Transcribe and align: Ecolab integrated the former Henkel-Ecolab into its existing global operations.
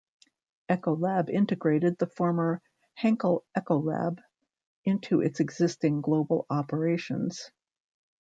Ecolab 0.67 1.29
integrated 1.29 1.95
the 1.99 2.07
former 2.07 2.59
Henkel-Ecolab 2.95 4.19
into 4.83 5.21
its 5.21 5.39
existing 5.39 6.01
global 6.01 6.47
operations. 6.49 7.51